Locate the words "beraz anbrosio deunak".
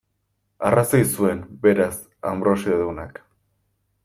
1.67-3.23